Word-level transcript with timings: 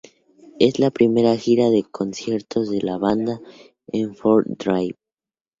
Es 0.59 0.79
la 0.79 0.89
primera 0.89 1.37
gira 1.37 1.69
de 1.69 1.83
conciertos 1.83 2.71
de 2.71 2.81
la 2.81 2.97
banda 2.97 3.39
Heffron 3.85 4.55
Drive. 4.57 4.97